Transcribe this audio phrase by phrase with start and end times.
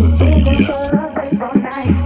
[0.00, 0.96] Sevilla.
[1.70, 2.05] civilian.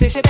[0.00, 0.29] fish it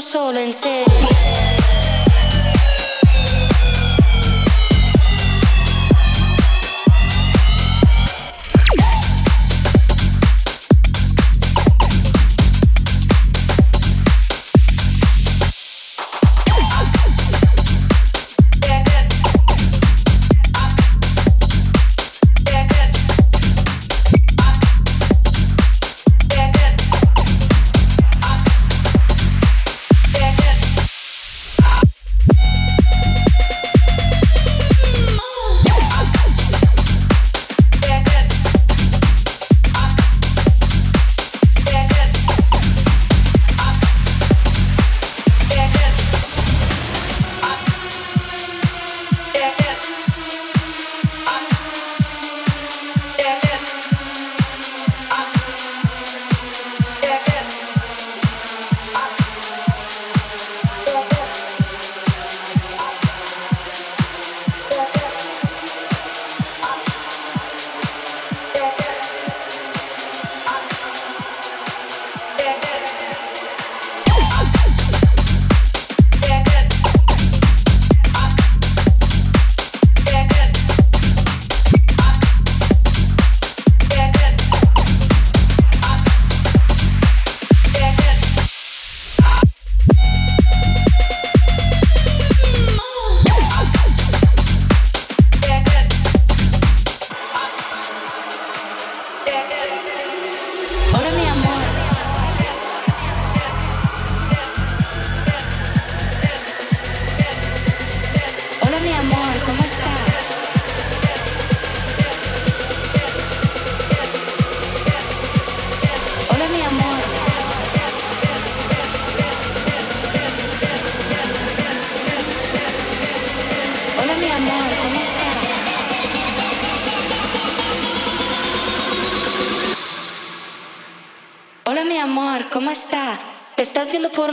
[0.00, 0.87] solo in sé.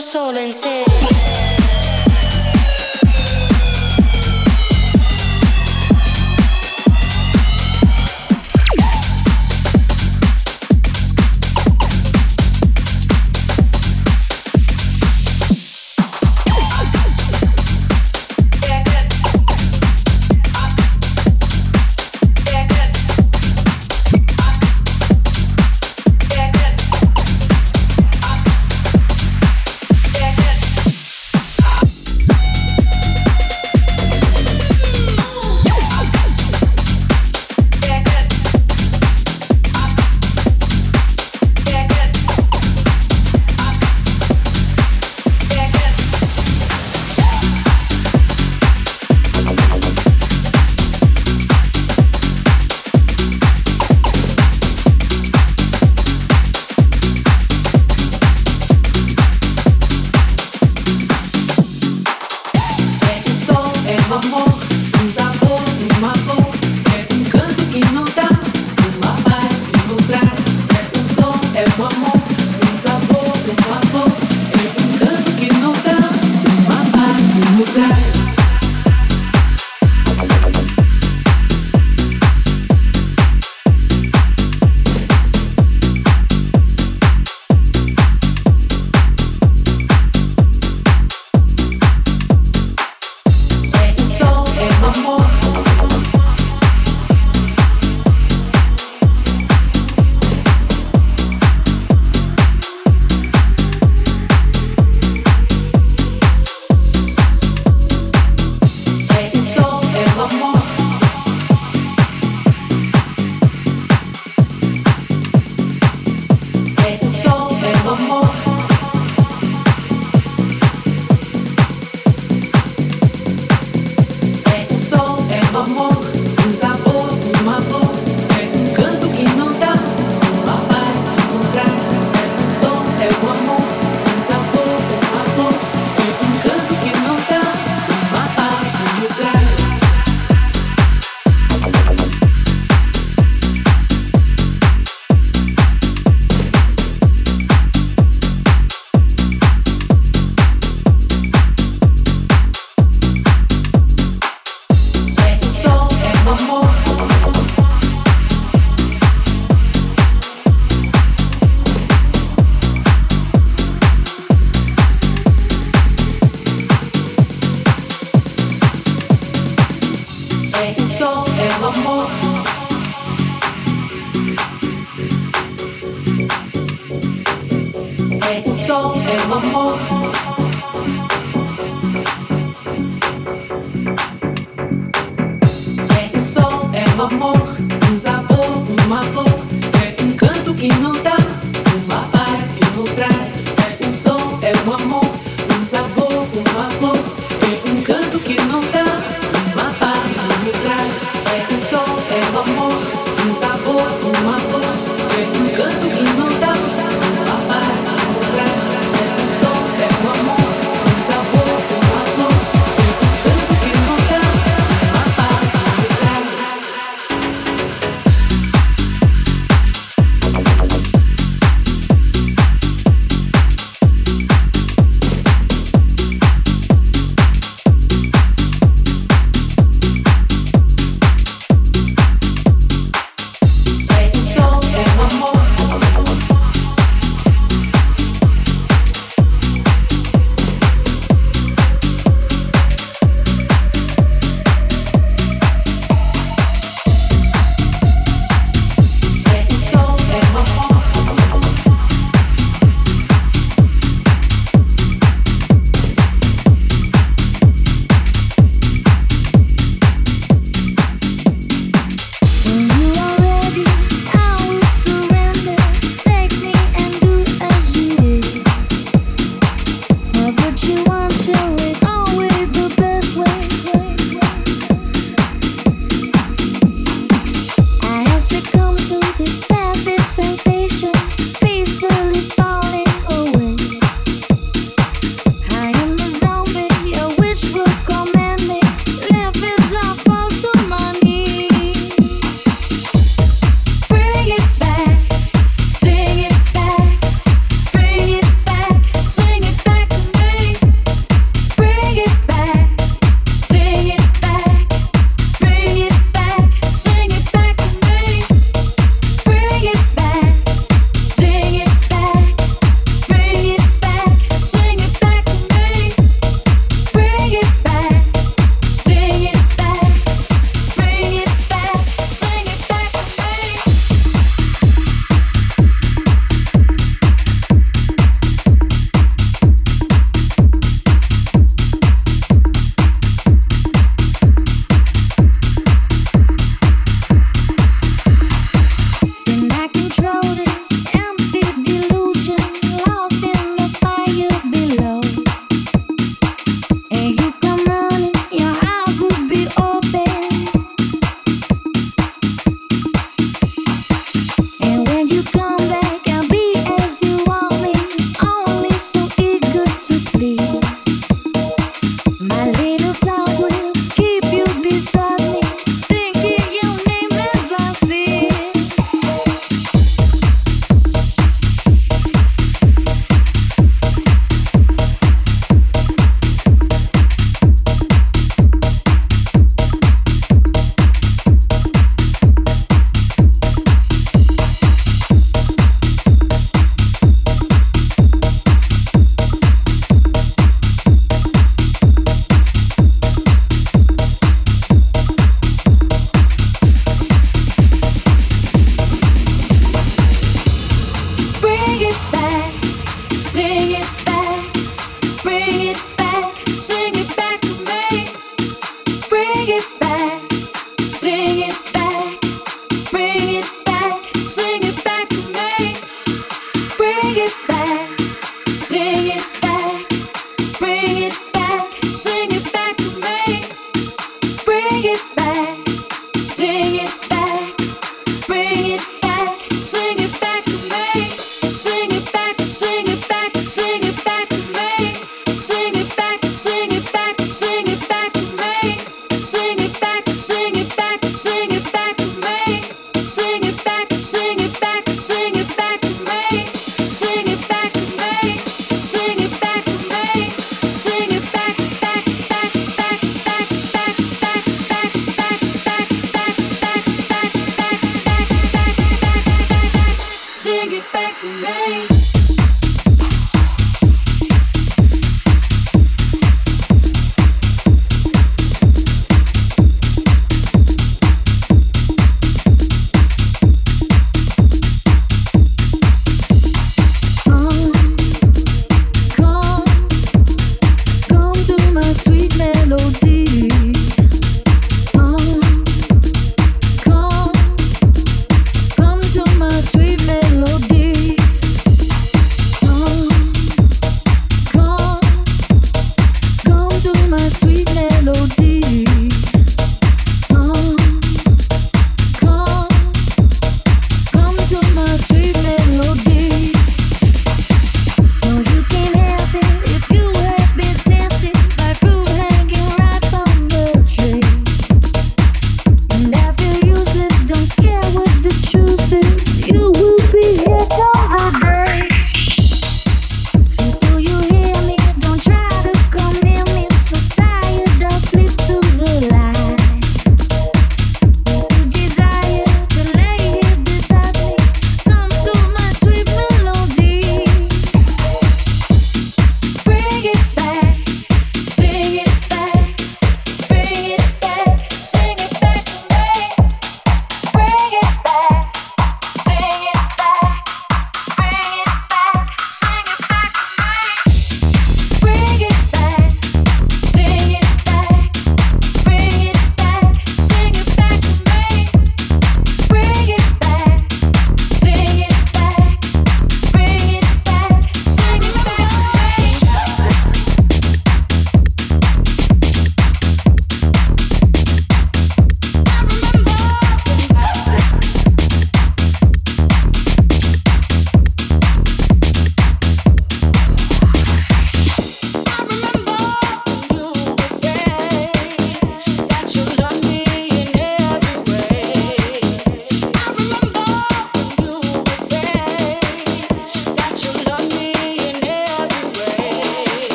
[0.00, 0.10] Serio.
[0.10, 0.52] solo en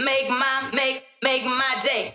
[0.00, 2.14] make my make make my day.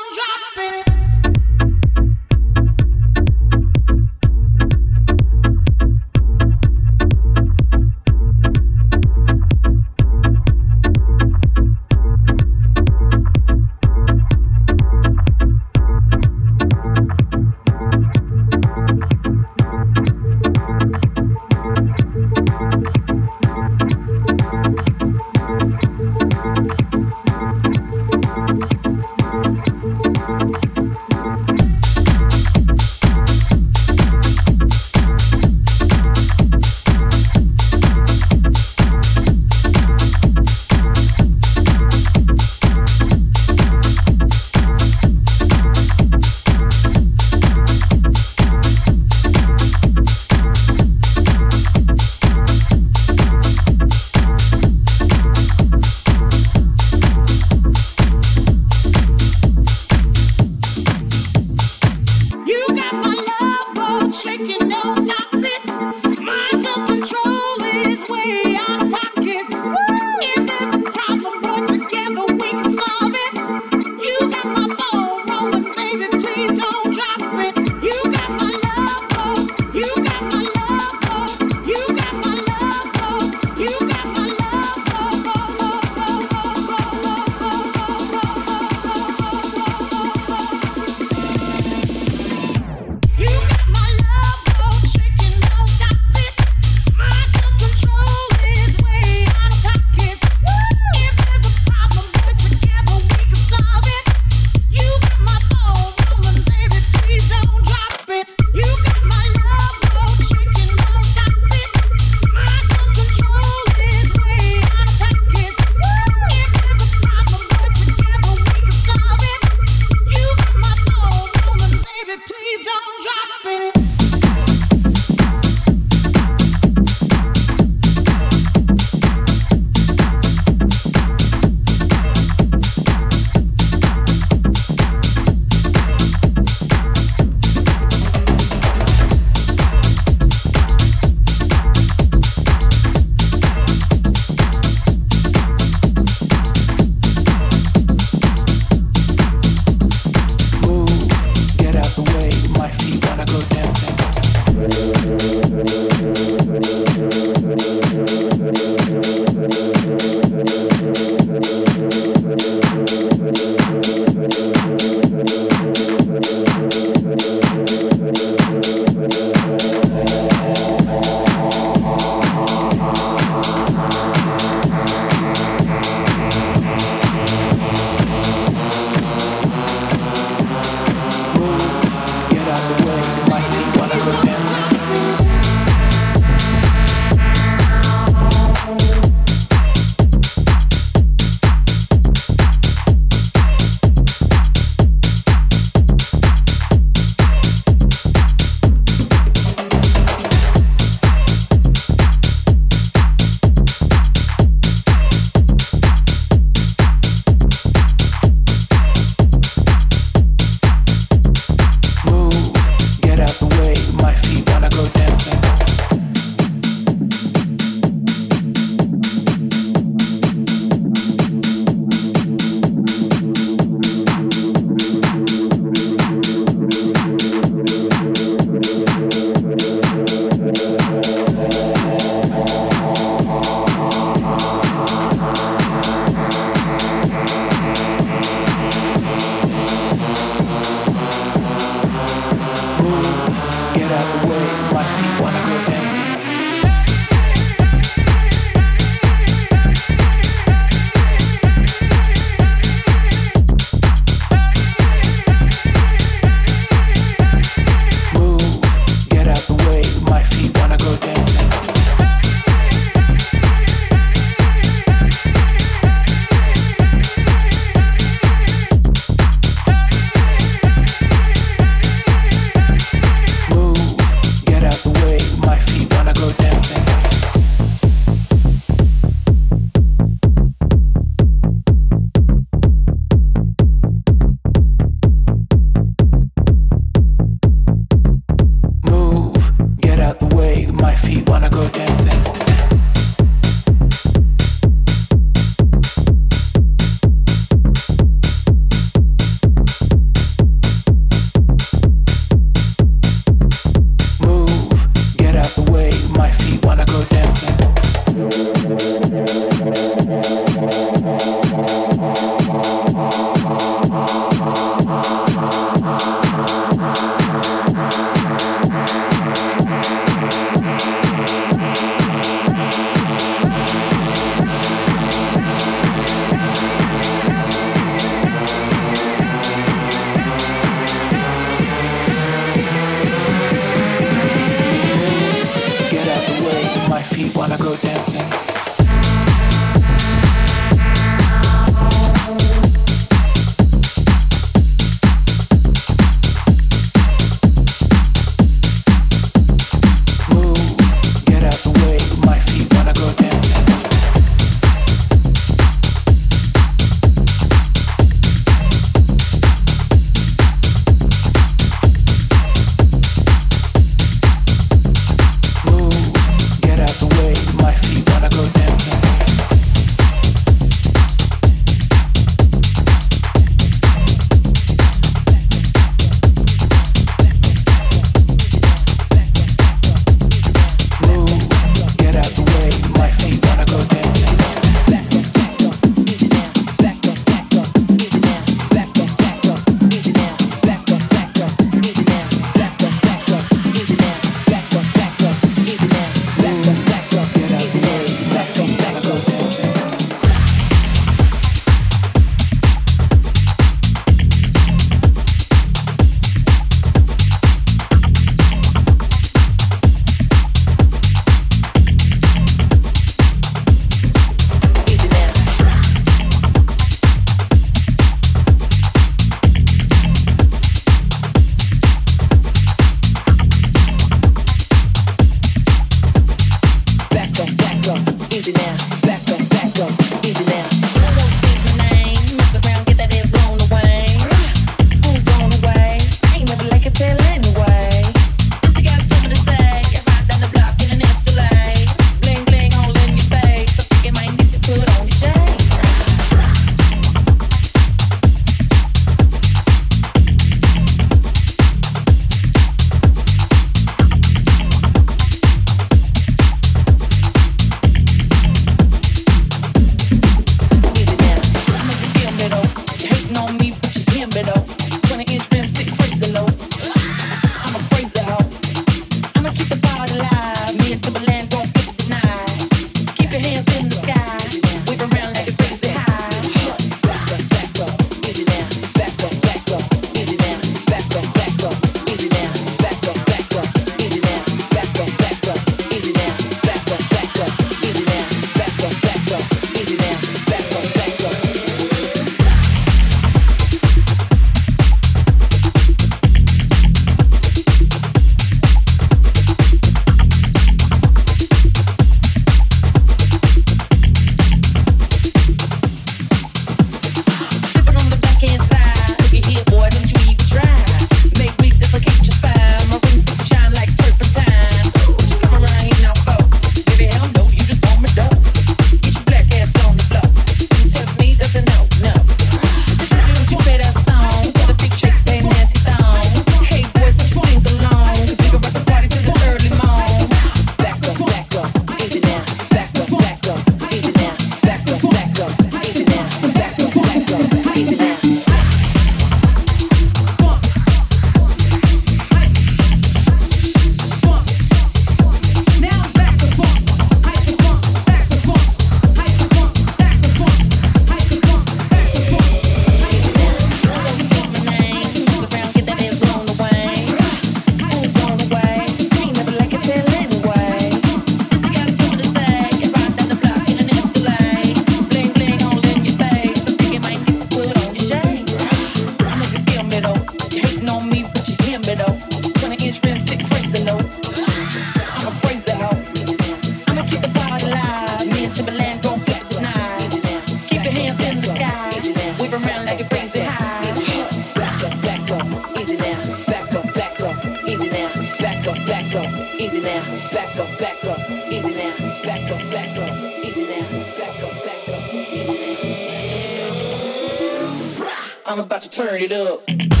[599.31, 600.00] It up.